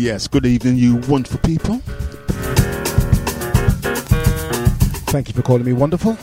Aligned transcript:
Yes, 0.00 0.28
good 0.28 0.46
evening, 0.46 0.76
you 0.76 0.96
wonderful 1.08 1.40
people. 1.40 1.76
Thank 5.10 5.28
you 5.28 5.34
for 5.34 5.42
calling 5.42 5.66
me 5.66 5.74
wonderful. 5.74 6.14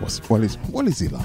What's, 0.00 0.18
what, 0.30 0.42
is, 0.42 0.54
what 0.70 0.86
is 0.86 0.98
he 0.98 1.08
like? 1.08 1.22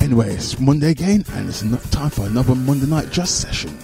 Anyway, 0.00 0.34
it's 0.34 0.60
Monday 0.60 0.92
again, 0.92 1.24
and 1.32 1.48
it's 1.48 1.64
not 1.64 1.82
time 1.90 2.10
for 2.10 2.26
another 2.26 2.54
Monday 2.54 2.86
Night 2.86 3.10
Just 3.10 3.40
session. 3.40 3.76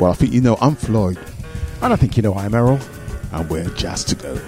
Well, 0.00 0.12
I 0.12 0.14
think 0.14 0.32
you 0.32 0.40
know 0.40 0.56
I'm 0.62 0.76
Floyd, 0.76 1.18
and 1.82 1.92
I 1.92 1.96
think 1.96 2.16
you 2.16 2.22
know 2.22 2.32
I'm 2.32 2.54
Errol, 2.54 2.80
and 3.32 3.50
we're 3.50 3.68
Jazz 3.74 4.02
to 4.04 4.14
Go. 4.14 4.40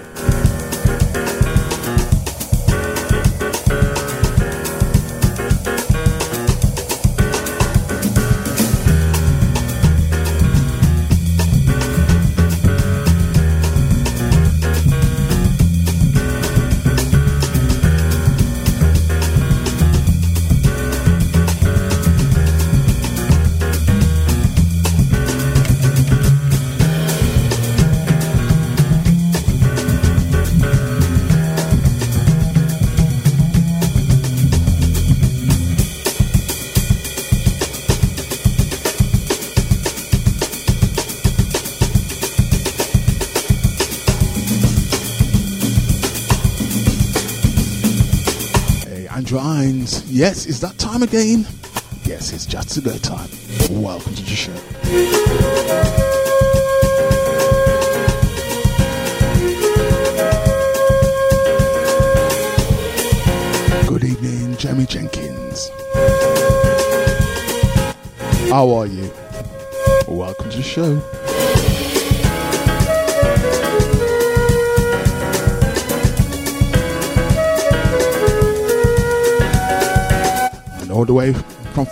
Yes, 50.19 50.47
is 50.47 50.59
that 50.59 50.77
time 50.77 51.01
again? 51.01 51.47
Yes, 52.03 52.33
it's 52.33 52.45
just 52.45 52.75
a 52.75 52.81
good 52.81 53.01
time. 53.01 53.29
Welcome 53.71 54.15
to 54.15 54.21
the 54.21 54.35
show. 54.35 54.53
Good 63.87 64.03
evening, 64.03 64.57
Jamie 64.57 64.87
Jenkins. 64.87 65.69
How 68.49 68.69
are 68.71 68.87
you? 68.87 69.09
Welcome 70.05 70.49
to 70.49 70.57
the 70.57 70.63
show. 70.63 71.28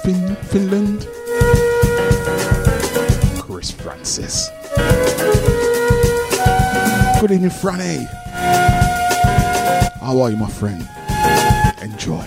Fin- 0.07 0.35
Finland, 0.37 1.05
Chris 3.41 3.71
Francis. 3.71 4.49
Good 7.19 7.31
evening, 7.31 7.49
Franny. 7.49 8.07
How 9.99 10.21
are 10.21 10.29
you, 10.29 10.37
my 10.37 10.47
friend? 10.49 10.87
Enjoy. 11.81 12.26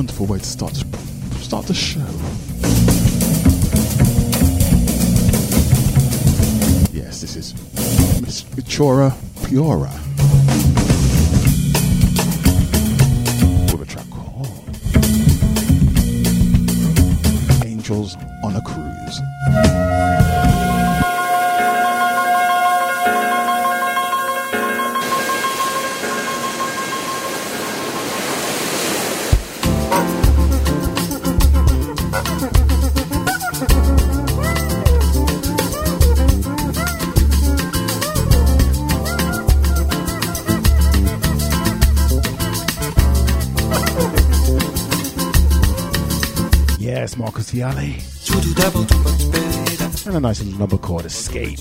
Wonderful 0.00 0.24
way 0.24 0.38
to 0.38 0.44
start 0.46 0.74
start 1.42 1.66
the 1.66 1.74
show. 1.74 2.00
Yes, 6.90 7.20
this 7.20 7.36
is 7.36 7.52
Miss 8.22 8.42
Vichora 8.42 9.10
Piora 9.42 9.99
the 47.60 47.66
alley. 47.66 47.96
And 50.06 50.16
a 50.16 50.20
nice 50.20 50.42
little 50.42 50.58
number 50.58 50.78
called 50.78 51.04
Escape. 51.04 51.58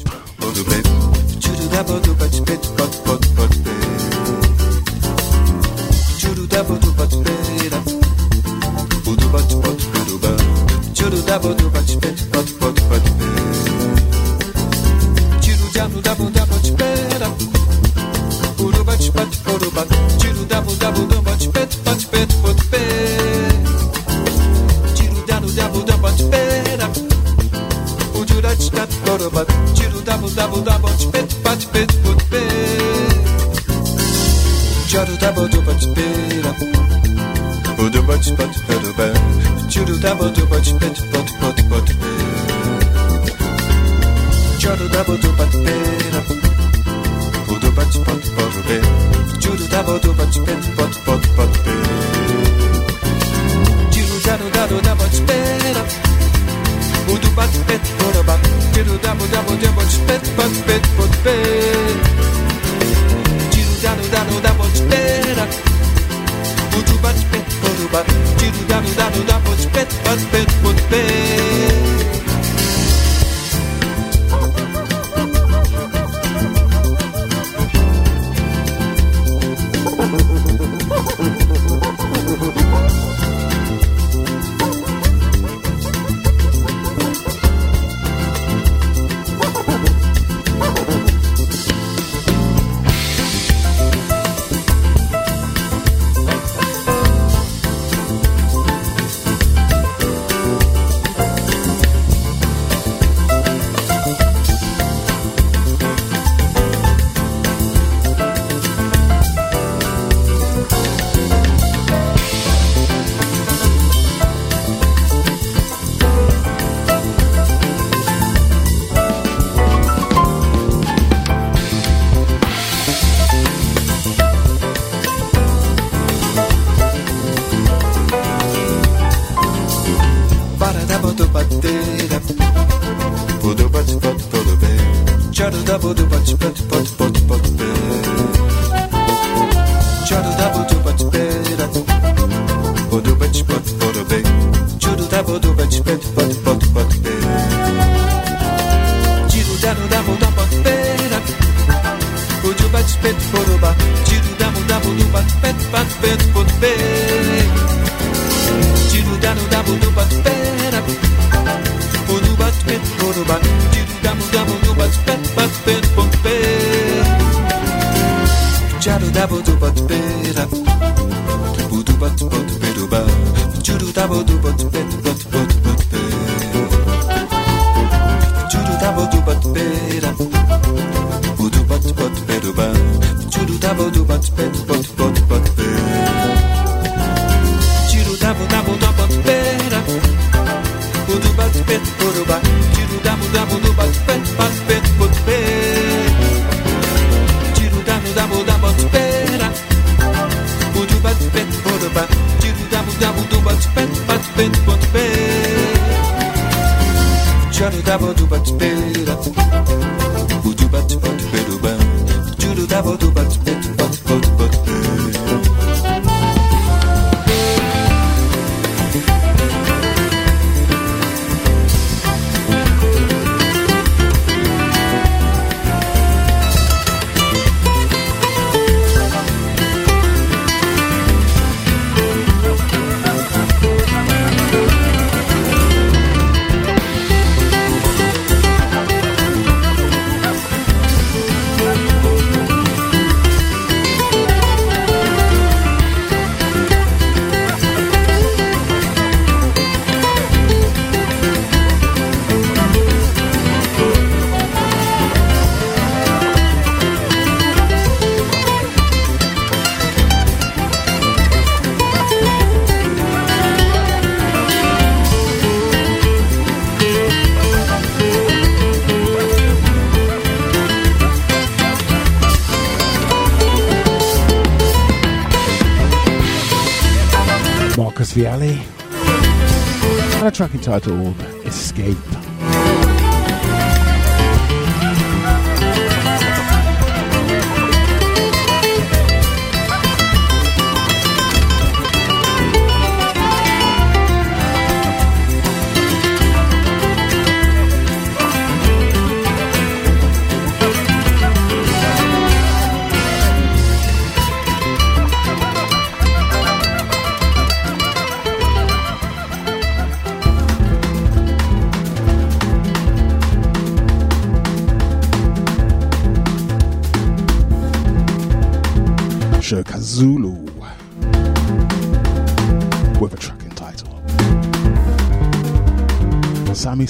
Entitled 280.70 281.29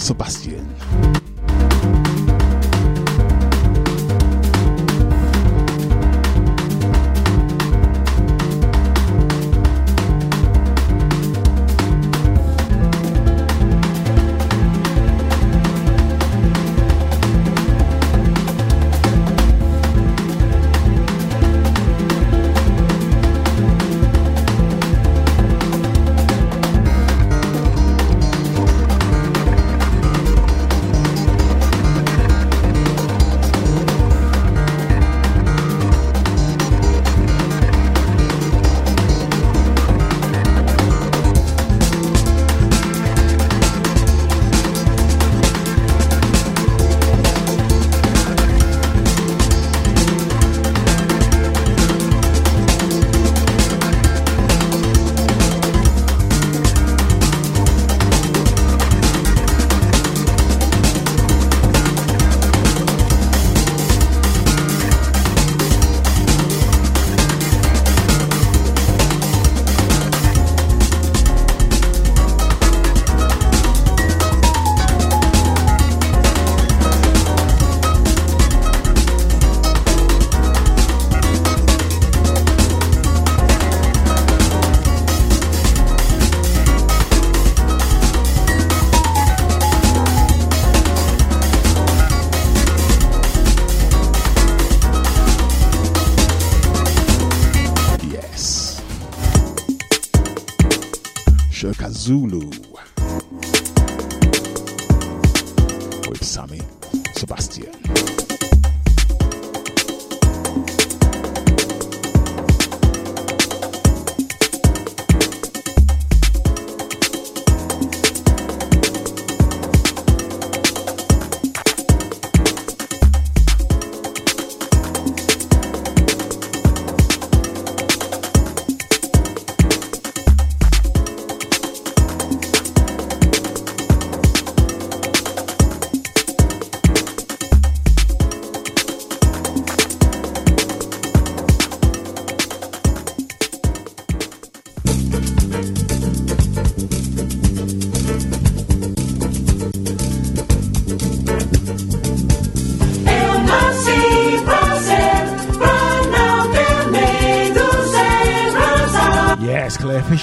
sopas. 0.09 0.38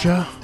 Yeah. 0.07 0.36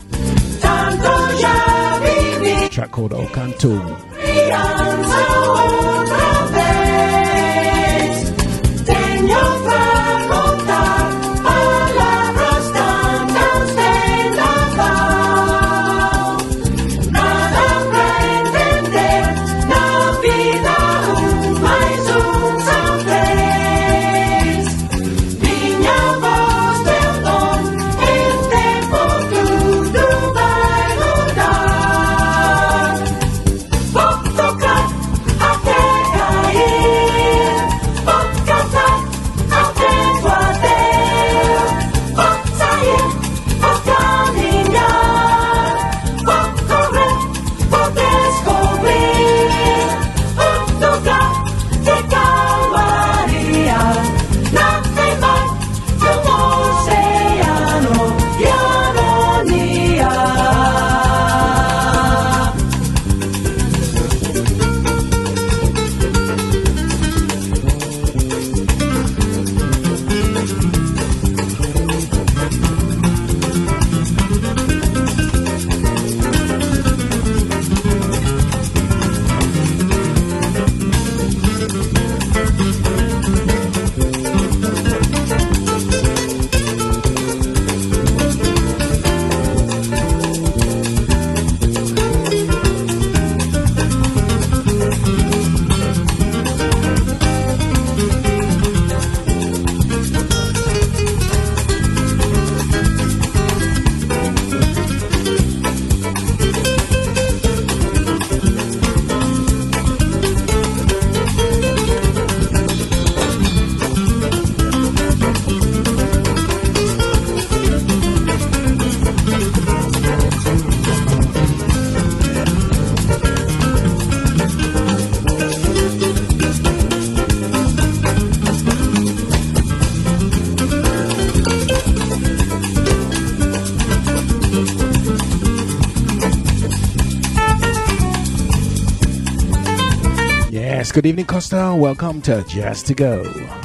Good 140.92 141.06
evening, 141.06 141.24
Costa. 141.24 141.74
Welcome 141.74 142.20
to 142.22 142.42
Jazz 142.42 142.82
to 142.82 142.94
Go. 142.94 143.61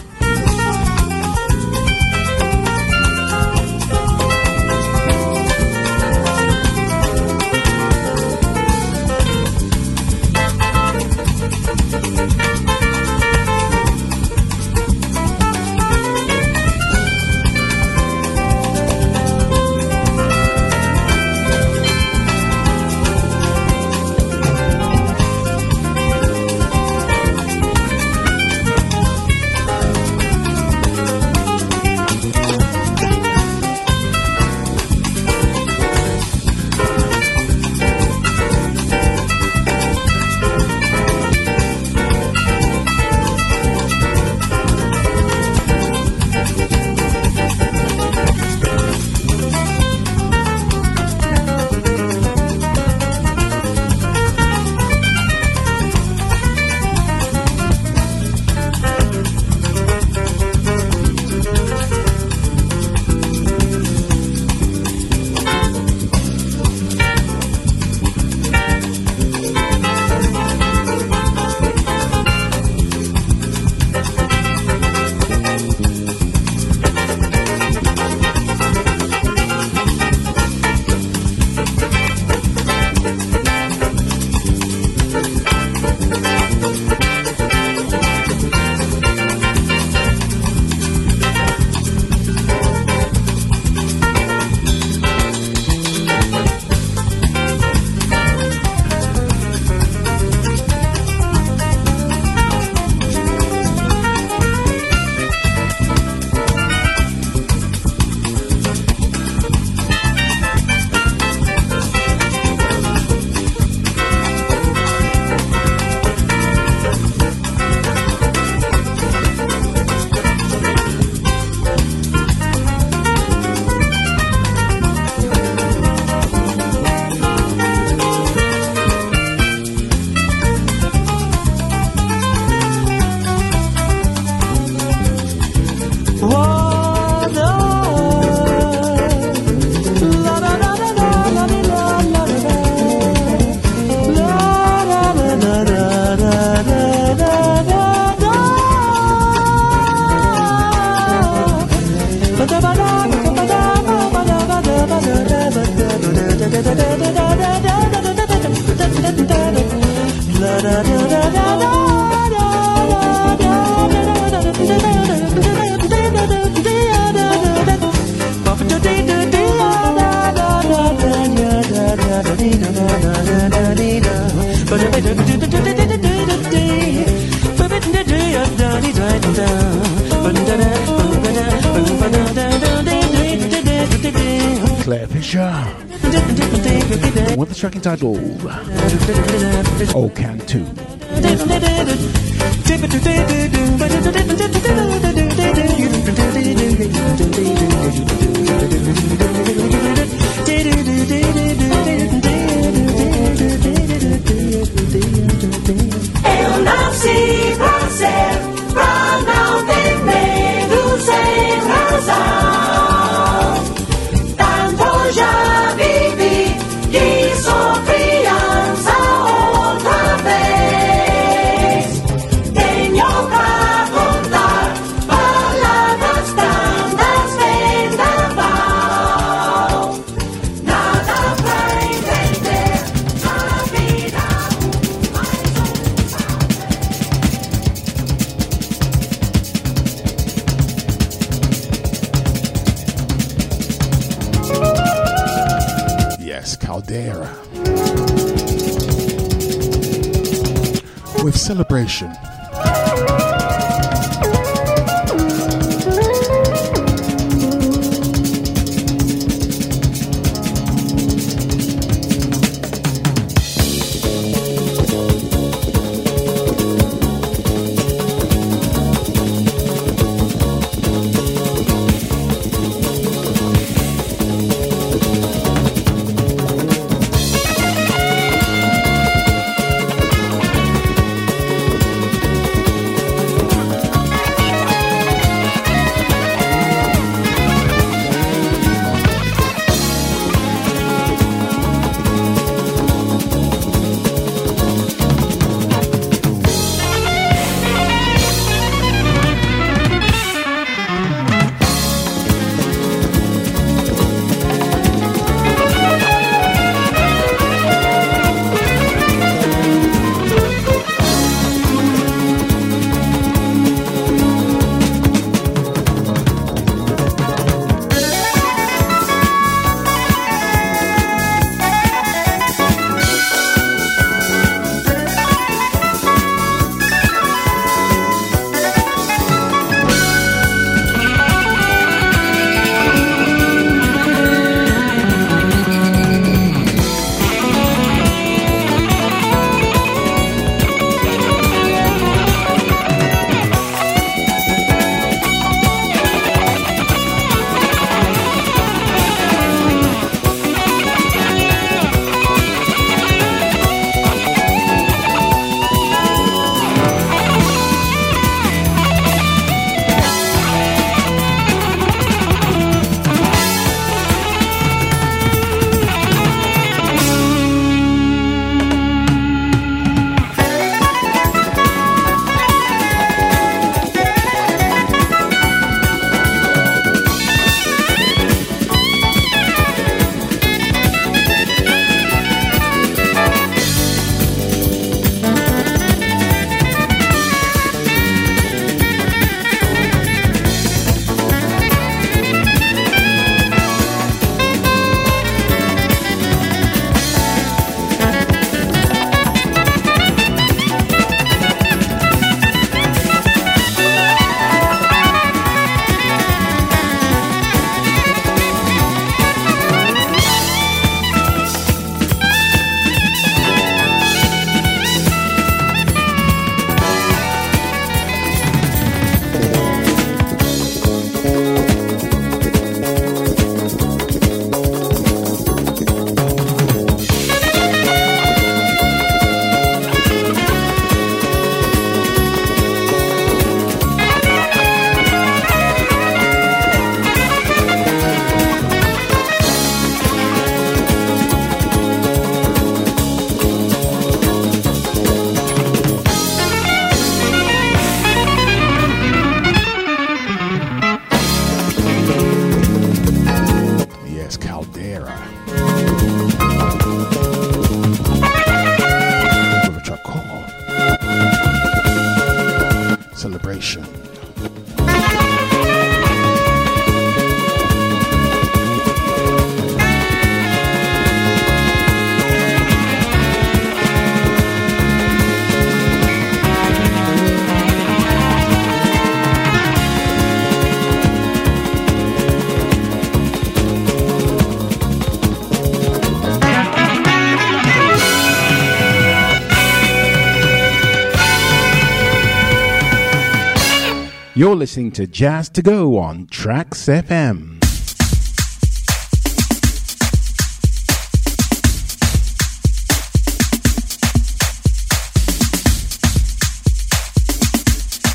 You're 494.37 494.55
listening 494.55 494.91
to 494.91 495.07
Jazz 495.07 495.49
to 495.49 495.63
Go 495.63 495.97
on 495.97 496.27
Tracks 496.27 496.85
FM. 496.85 497.57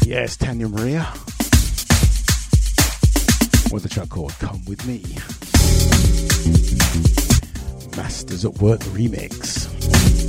Yes, 0.06 0.36
Tania 0.36 0.68
Maria. 0.68 1.02
What's 3.70 3.82
the 3.82 3.88
track 3.90 4.10
called? 4.10 4.32
Come 4.38 4.64
With 4.66 4.86
Me. 4.86 5.02
Masters 7.96 8.44
at 8.44 8.52
Work 8.58 8.78
remix. 8.94 10.21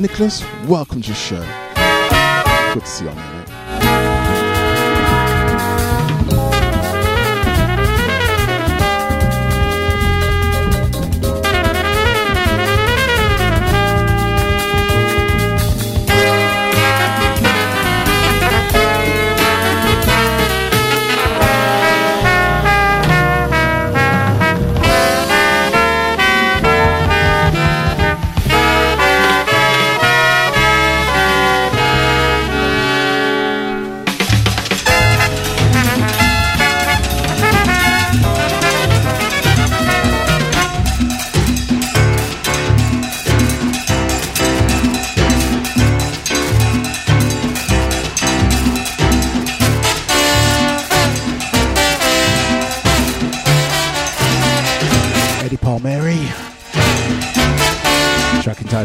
Nicholas, 0.00 0.42
welcome 0.66 1.02
to 1.02 1.10
the 1.10 1.14
show. 1.14 1.44
Good 2.72 2.80
to 2.80 2.86
see 2.86 3.04
you 3.04 3.10
on 3.10 3.16
here. 3.16 3.59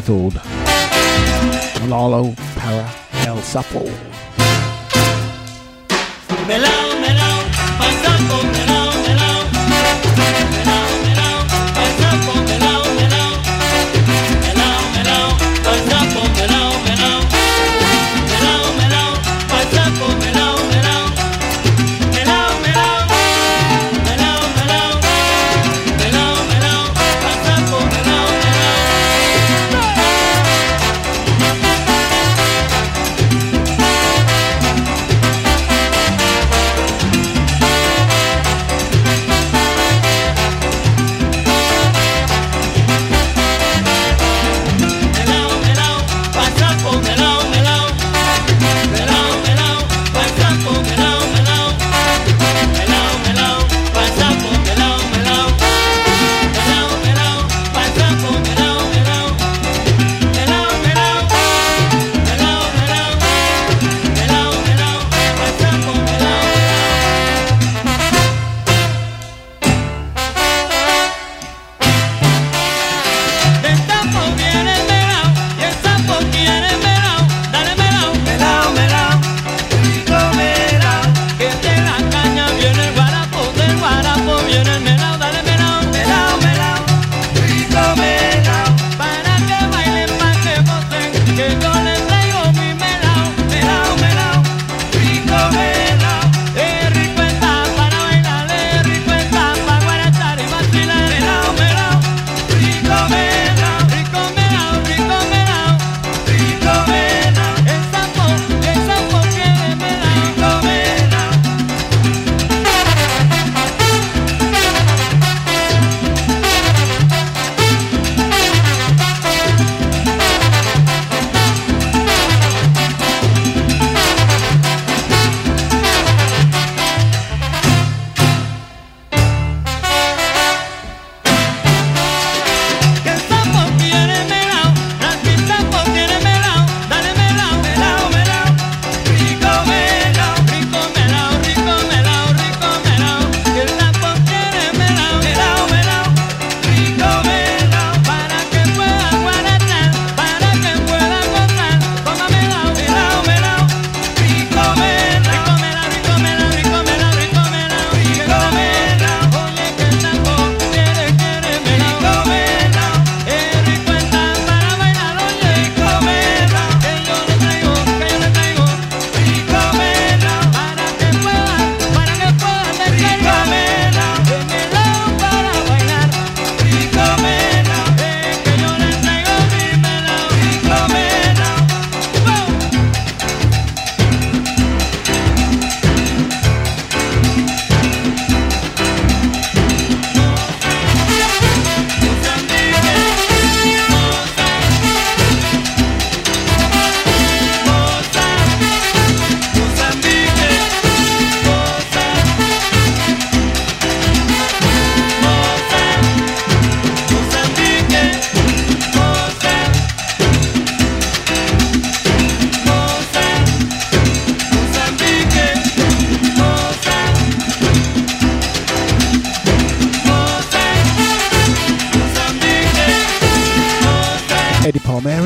titled 0.06 0.40
Malalo 1.82 2.34
Para 2.56 2.86
El 3.26 3.42
Sapo. 3.44 3.84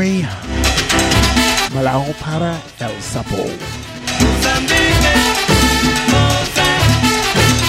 Palmieri. 0.10 0.28
Malao 1.74 2.14
para 2.20 2.60
el 2.80 3.02
sapo. 3.02 3.46
will 7.36 7.69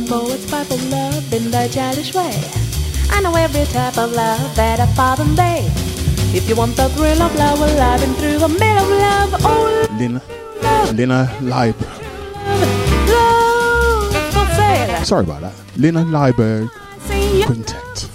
The 0.00 0.08
poets 0.08 0.52
of 0.52 0.90
love 0.90 1.32
in 1.32 1.50
their 1.50 1.68
childish 1.68 2.14
way. 2.14 2.32
I 3.10 3.20
know 3.20 3.34
every 3.34 3.64
type 3.66 3.98
of 3.98 4.12
love 4.12 4.56
that 4.56 4.80
a 4.80 4.86
father 4.94 5.24
made. 5.24 5.70
If 6.34 6.48
you 6.48 6.56
want 6.56 6.74
the 6.76 6.88
thrill 6.90 7.20
of 7.20 7.34
love, 7.36 7.60
I've 7.60 8.00
been 8.00 8.14
through 8.14 8.38
the 8.38 8.48
middle 8.48 8.78
of 8.78 8.88
love. 8.88 9.40
Oh, 9.44 9.86
Lina, 9.98 10.22
love, 10.62 10.94
Lina 10.94 11.36
Leib. 11.42 11.76
love 13.10 14.32
for 14.32 14.46
sale. 14.54 15.04
Sorry 15.04 15.24
about 15.24 15.42
that. 15.42 15.54
Lena 15.76 16.02
Leiberg 16.04 16.70
Quintet. 17.46 18.08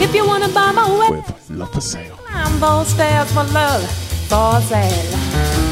If 0.00 0.14
you 0.14 0.24
wanna 0.26 0.48
buy 0.48 0.70
my 0.70 0.88
way, 0.98 1.10
with 1.10 1.50
Love 1.50 1.72
for 1.72 1.80
Sale. 1.80 2.18
I'm 2.28 2.60
those 2.60 2.88
stairs 2.88 3.32
for 3.32 3.44
love 3.44 3.82
for 4.28 4.60
sale. 4.60 5.69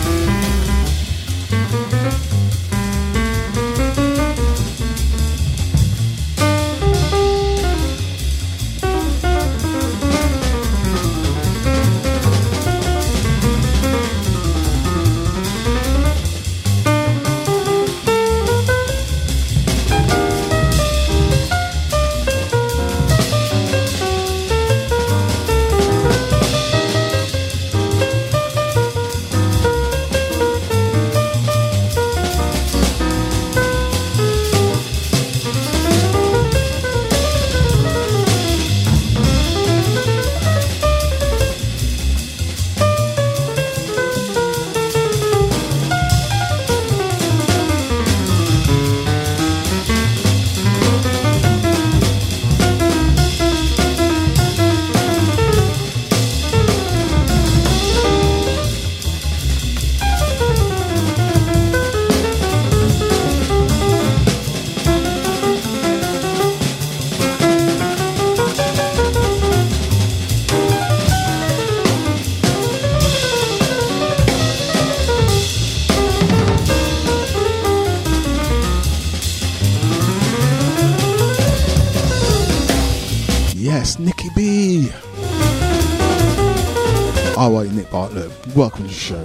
Show. 89.09 89.25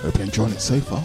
Hope 0.00 0.14
you're 0.14 0.26
enjoying 0.26 0.52
it 0.52 0.60
so 0.60 0.78
far. 0.78 1.02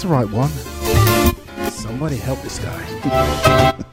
That's 0.00 0.08
the 0.08 0.16
right 0.16 0.30
one. 0.30 1.70
Somebody 1.70 2.16
help 2.16 2.40
this 2.40 2.58
guy. 2.58 3.84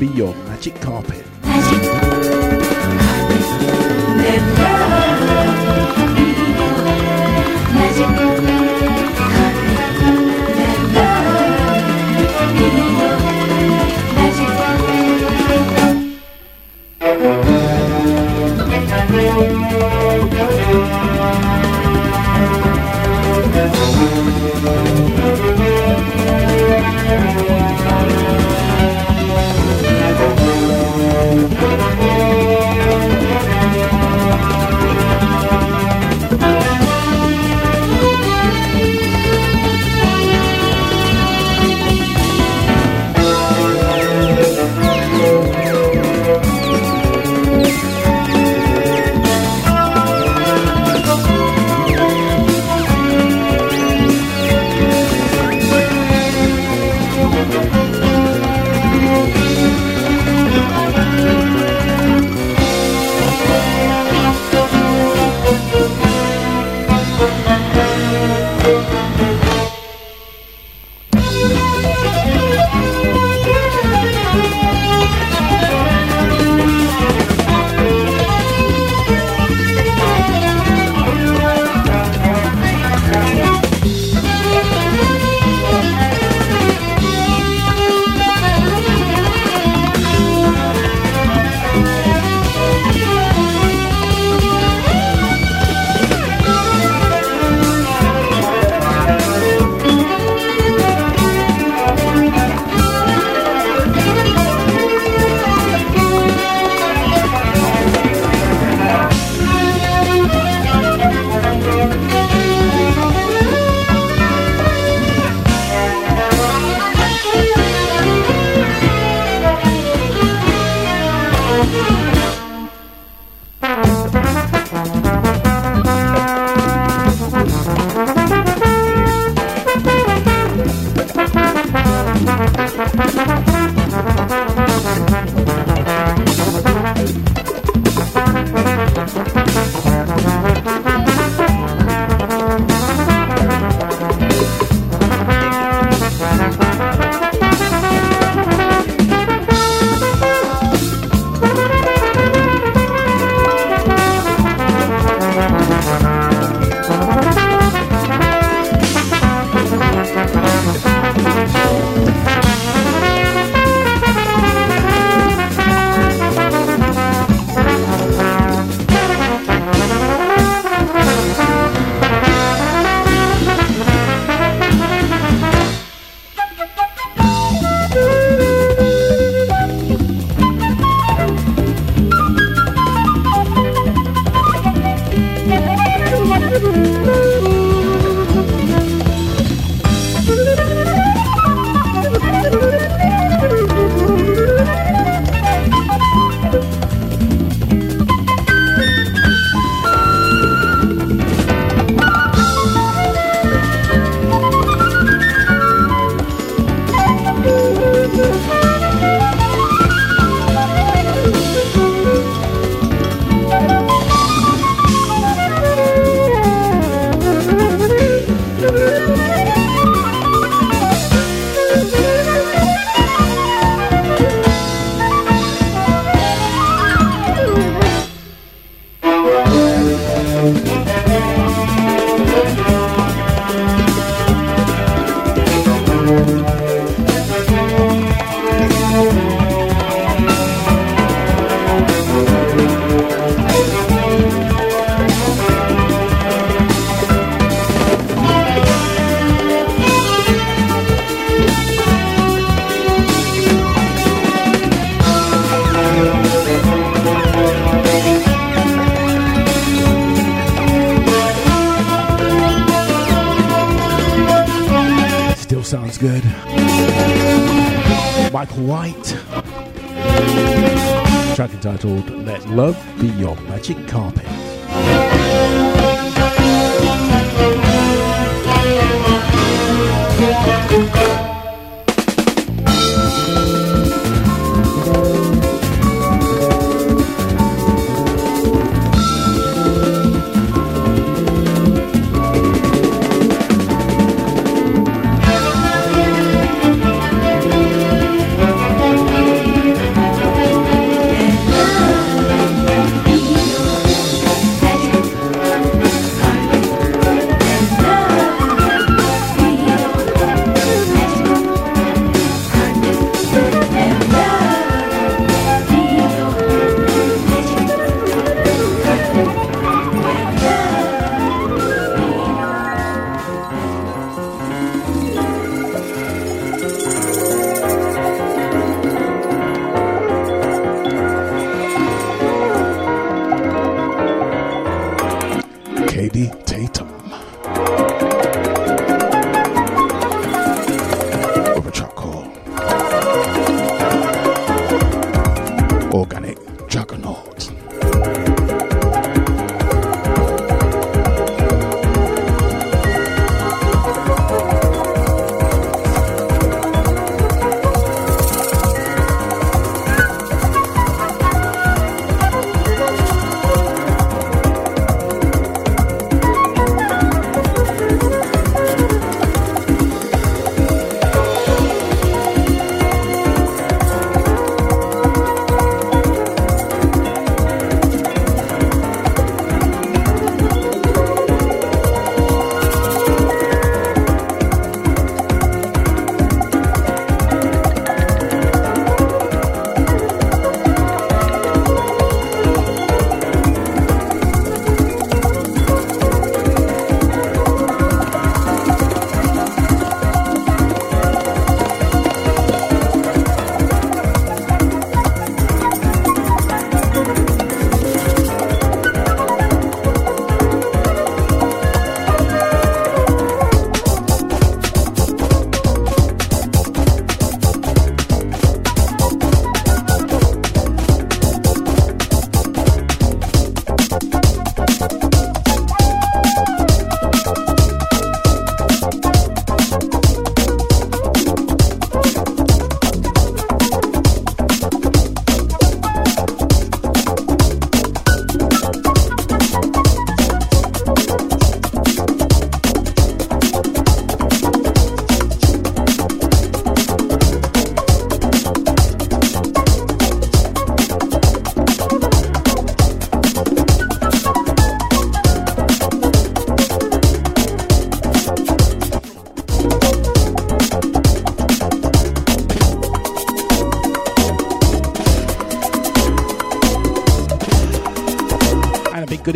Let 0.00 0.06
love 0.06 0.14
be 0.14 0.18
your 0.18 0.34
magic 0.46 0.74
carpet. 0.76 0.80
Magic. 0.80 0.89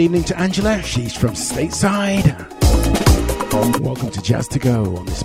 evening 0.05 0.23
to 0.25 0.39
Angela. 0.39 0.83
She's 0.83 1.17
from 1.17 1.31
stateside. 1.31 2.27
Welcome 3.81 4.11
to 4.11 4.21
Jazz 4.21 4.47
to 4.49 4.59
Go 4.59 4.97
on 4.97 5.07
this 5.07 5.25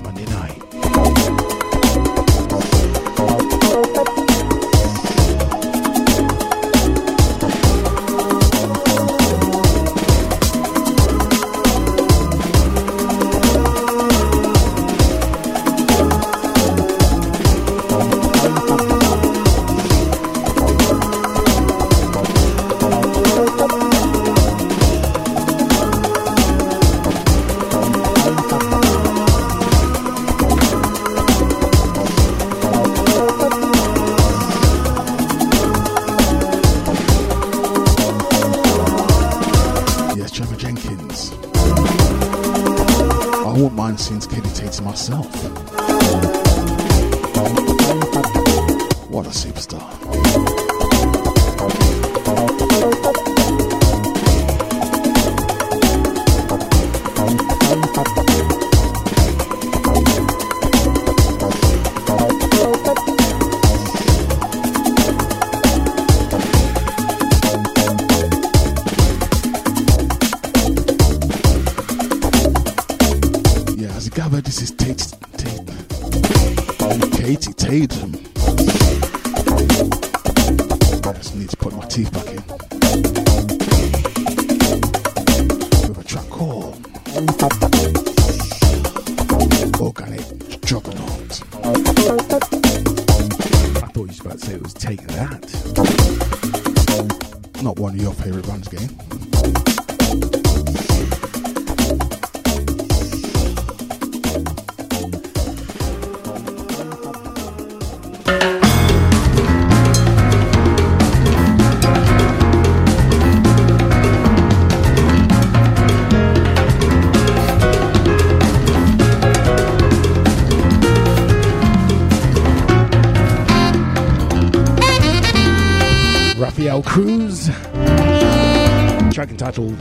entitled 129.40 129.80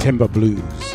Timber 0.00 0.26
Blues. 0.26 0.89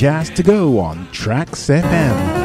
Jazz 0.00 0.30
to 0.30 0.42
Go 0.42 0.78
on 0.78 1.06
Tracks 1.12 1.68
FM. 1.68 2.39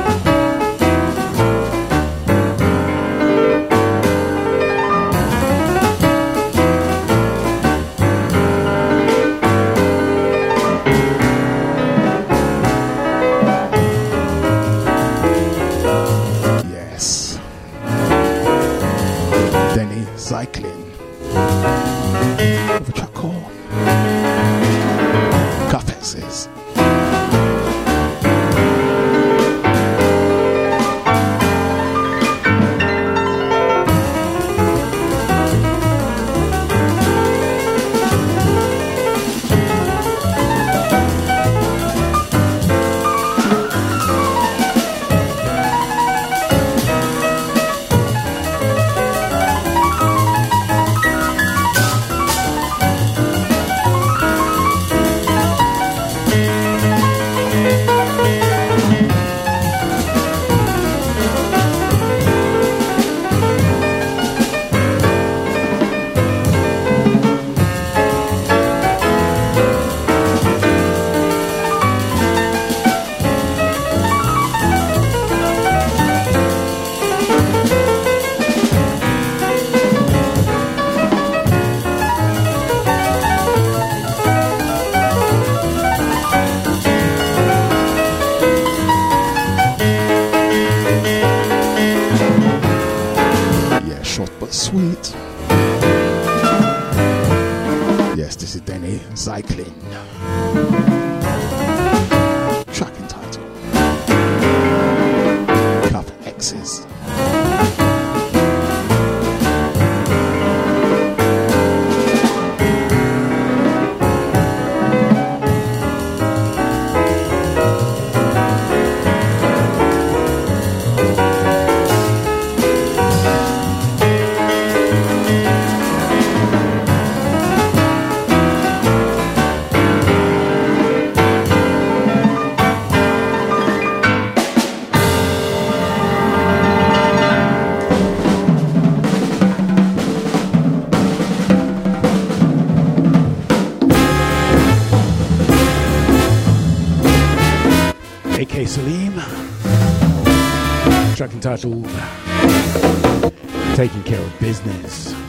Taking 153.76 154.02
care 154.02 154.20
of 154.20 154.40
business. 154.40 155.25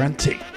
Frantic. 0.00 0.49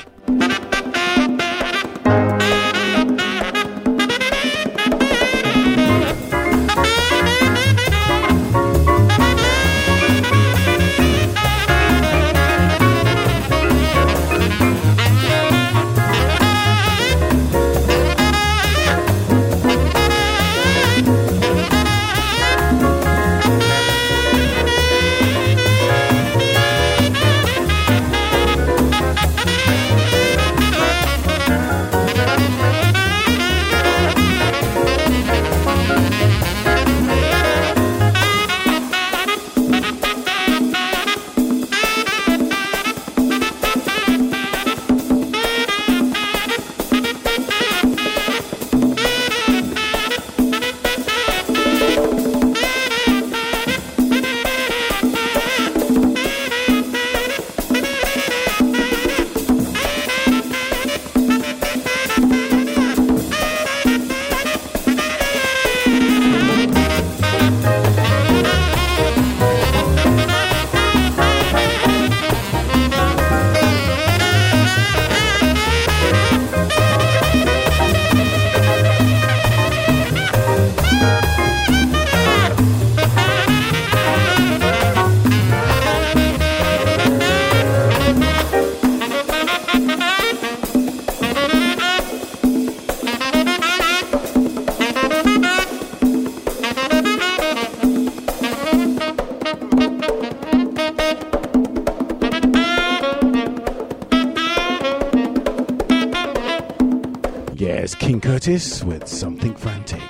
Curtis 108.43 108.83
with 108.83 109.07
Something 109.07 109.55
Frantic. 109.55 110.02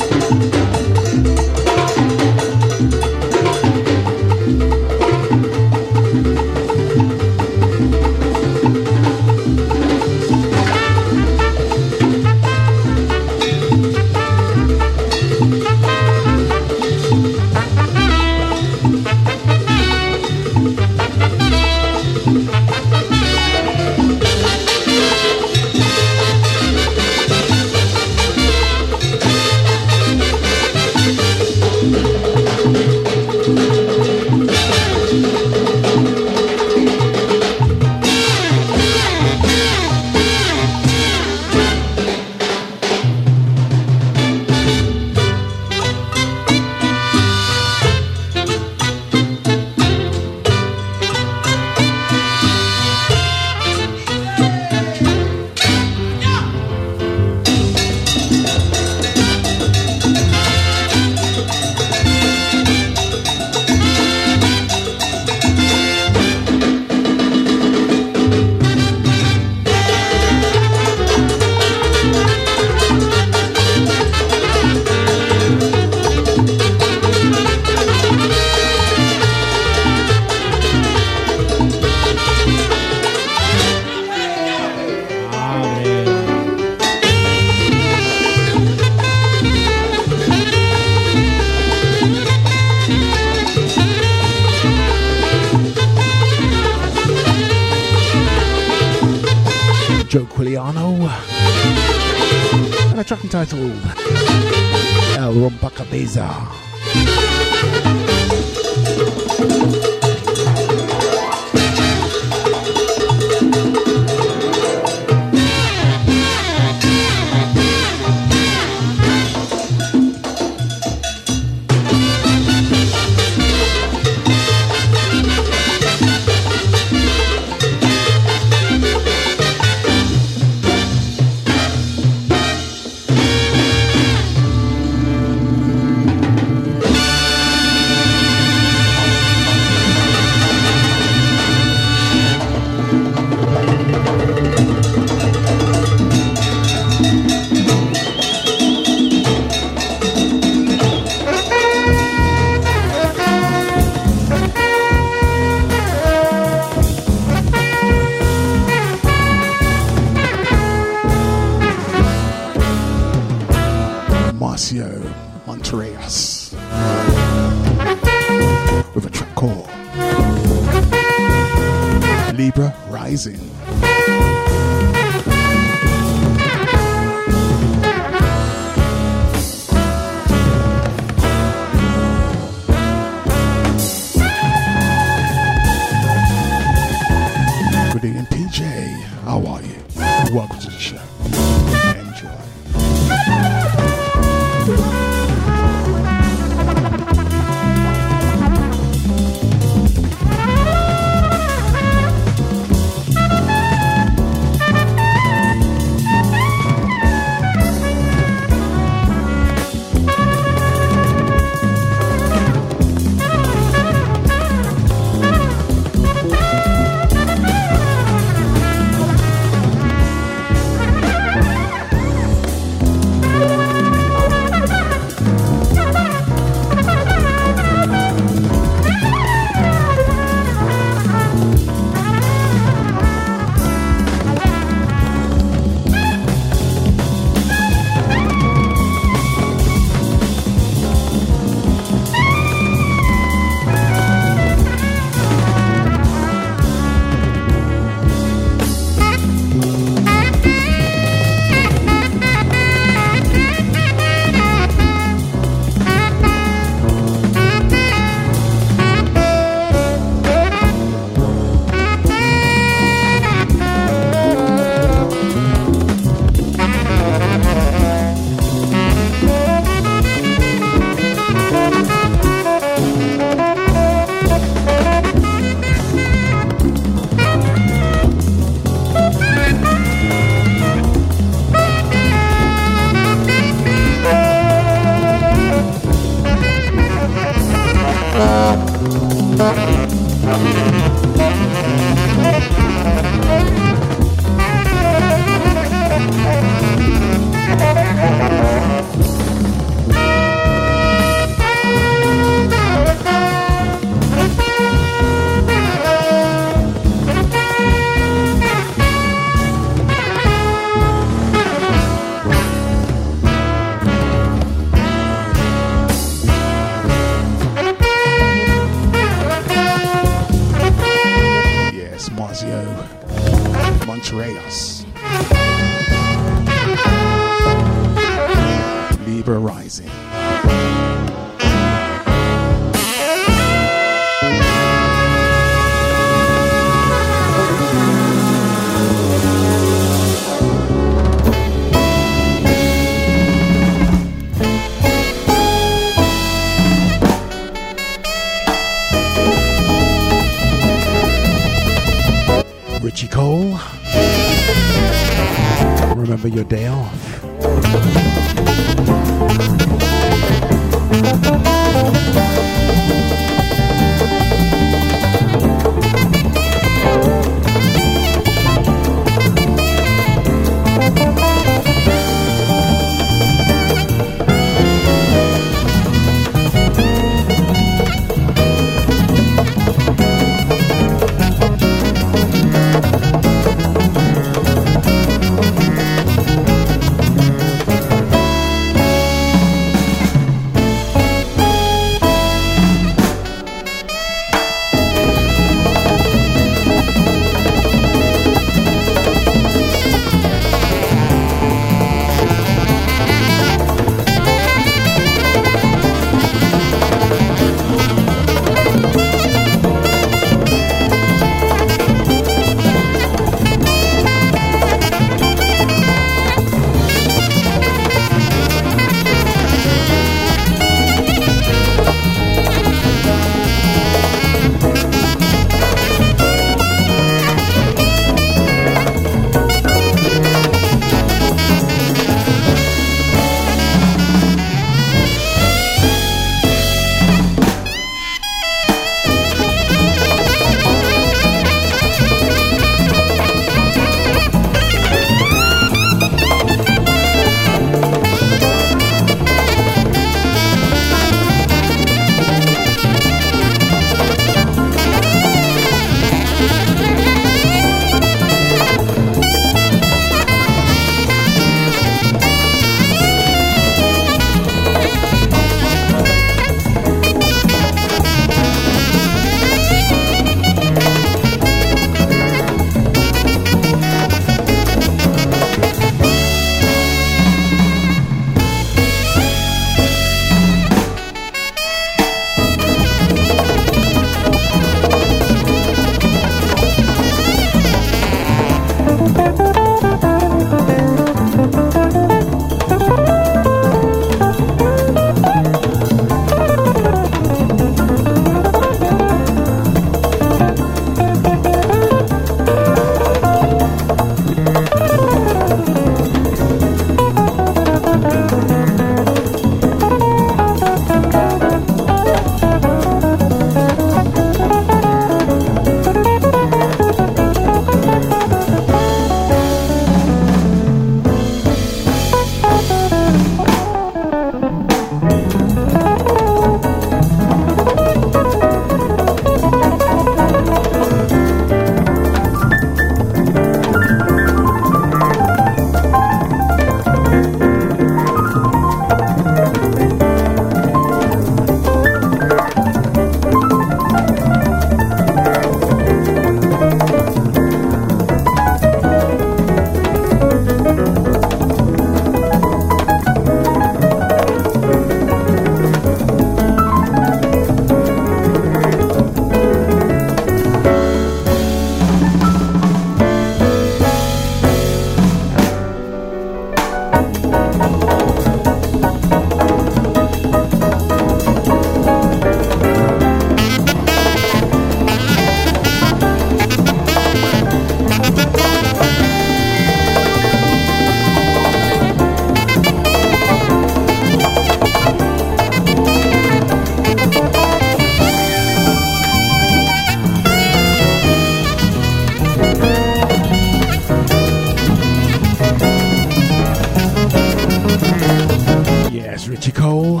Yes, 599.02 599.26
Richie 599.26 599.50
Cole. 599.50 600.00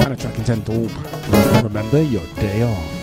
Planet 0.00 0.18
Tracking 0.18 0.44
10 0.44 0.62
Remember 1.62 2.02
your 2.02 2.24
day 2.36 2.62
off. 2.62 3.01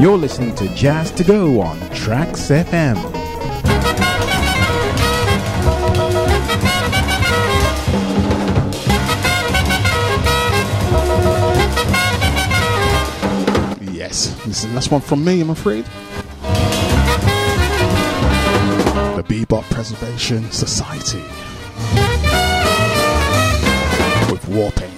You're 0.00 0.16
listening 0.16 0.54
to 0.54 0.66
Jazz 0.74 1.10
to 1.10 1.24
Go 1.24 1.60
on 1.60 1.78
Tracks 1.90 2.48
FM. 2.48 2.96
Yes, 13.92 14.34
this 14.46 14.64
is 14.64 14.68
the 14.68 14.74
last 14.74 14.90
one 14.90 15.02
from 15.02 15.22
me, 15.22 15.42
I'm 15.42 15.50
afraid. 15.50 15.84
The 19.16 19.24
Bebop 19.28 19.64
Preservation 19.64 20.50
Society 20.50 21.20
with 24.32 24.46
Warpaint. 24.46 24.89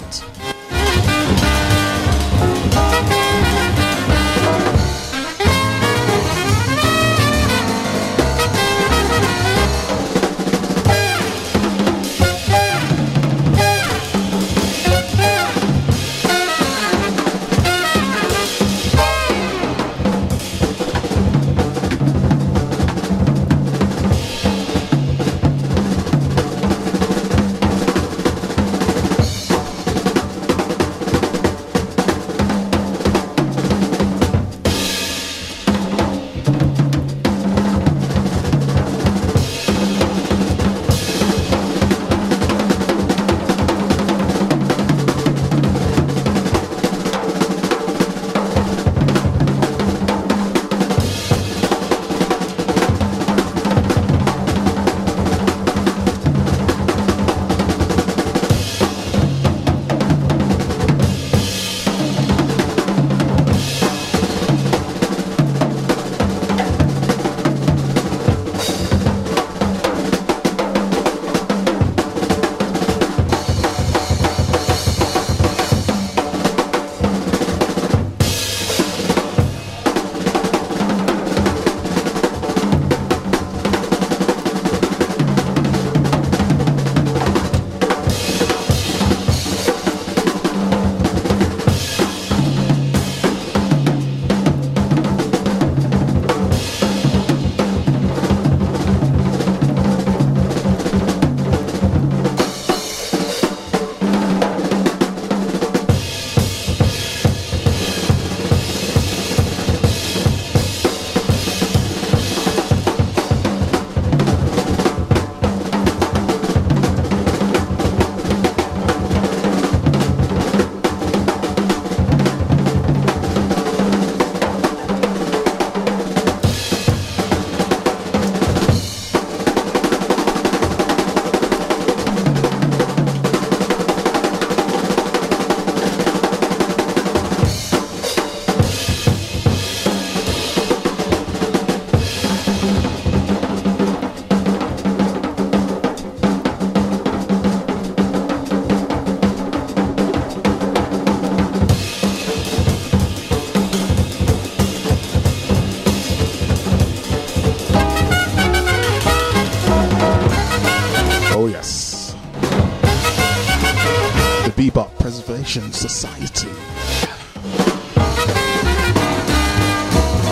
Bebop 164.62 164.96
Preservation 165.00 165.72
Society. 165.72 166.46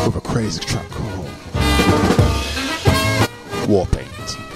With 0.06 0.14
a 0.14 0.20
crazy 0.20 0.60
track 0.60 0.88
called 0.90 1.26
Warpaint. 3.66 4.49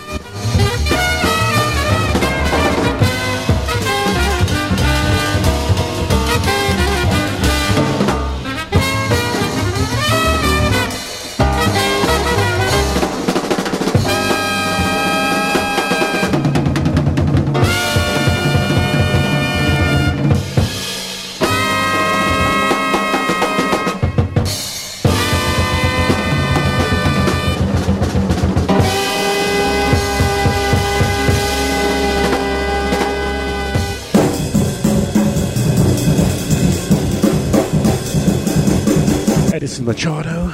Machado. 39.94 40.50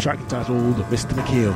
Track 0.00 0.18
entitled 0.18 0.76
Mr. 0.88 1.12
McKeel. 1.12 1.52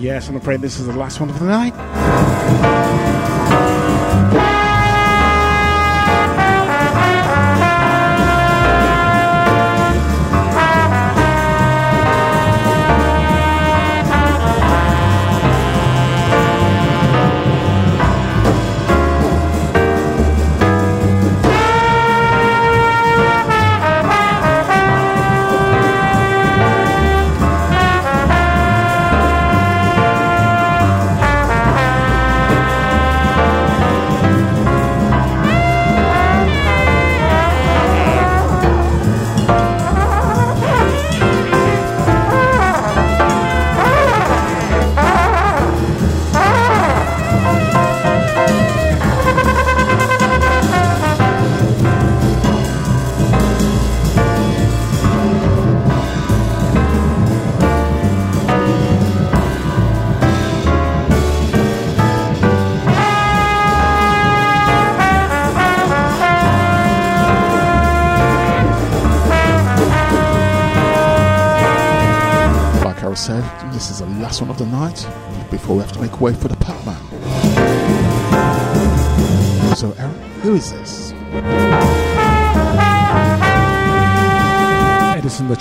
Yes, 0.00 0.28
I'm 0.28 0.34
afraid 0.34 0.62
this 0.62 0.80
is 0.80 0.86
the 0.88 0.92
last 0.94 1.20
one 1.20 1.32
for 1.32 1.38
the 1.38 1.50
night. 1.50 3.37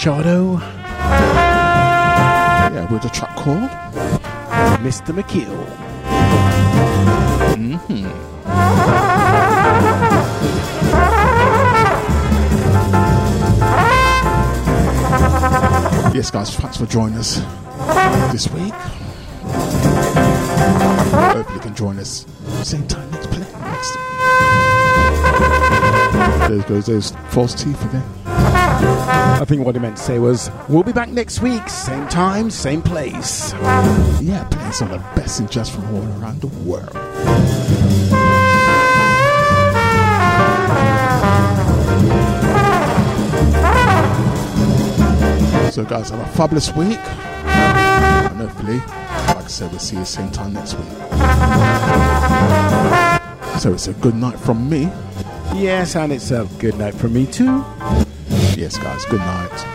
Machado, 0.08 0.58
Yeah, 2.72 2.88
with 2.90 3.04
a 3.04 3.10
track 3.10 3.36
called. 3.36 3.70
Mr. 4.80 5.14
McKeel. 5.14 5.68
Mm-hmm. 7.58 8.08
Yes, 16.16 16.32
guys, 16.32 16.56
thanks 16.56 16.78
for 16.78 16.86
joining 16.86 17.18
us 17.18 17.42
this 18.32 18.48
week. 18.52 18.74
Hopefully, 21.12 21.56
you 21.56 21.60
can 21.60 21.76
join 21.76 22.00
us 22.00 22.26
same 22.64 22.88
time 22.88 23.12
next 23.12 23.30
play. 23.30 23.40
Next. 23.40 23.94
There 26.48 26.64
goes 26.64 26.86
those 26.86 27.12
false 27.30 27.54
teeth 27.62 27.84
again. 27.84 28.27
I 29.10 29.46
think 29.46 29.66
what 29.66 29.76
he 29.76 29.82
meant 29.82 29.98
to 29.98 30.04
say 30.04 30.20
was, 30.20 30.52
we'll 30.68 30.84
be 30.84 30.92
back 30.92 31.10
next 31.10 31.42
week, 31.42 31.70
same 31.70 32.08
time, 32.10 32.50
same 32.50 32.82
place. 32.82 33.54
Yeah, 34.22 34.46
playing 34.52 34.74
some 34.74 34.92
of 34.92 35.02
the 35.02 35.22
best 35.22 35.40
and 35.40 35.50
jazz 35.50 35.70
from 35.70 35.86
all 35.96 36.04
around 36.22 36.42
the 36.42 36.48
world. 36.48 36.92
So, 45.72 45.86
guys, 45.86 46.10
have 46.10 46.20
a 46.20 46.28
fabulous 46.32 46.74
week. 46.76 46.98
And 46.98 48.38
hopefully, 48.38 48.78
like 48.78 49.38
I 49.38 49.48
said, 49.48 49.72
we'll 49.72 49.80
see 49.80 49.96
you 49.96 50.06
same 50.06 50.32
time 50.32 50.54
next 50.54 50.74
week. 50.74 50.88
So, 53.60 53.74
it's 53.74 53.88
a 53.88 53.94
good 53.94 54.16
night 54.16 54.40
from 54.40 54.70
me. 54.70 54.92
Yes, 55.54 55.96
and 55.96 56.12
it's 56.12 56.32
a 56.32 56.48
good 56.60 56.78
night 56.78 56.94
from 56.94 57.14
me 57.14 57.26
too. 57.26 57.64
Yes, 58.68 58.78
guys, 58.80 59.06
good 59.06 59.22
night. 59.22 59.67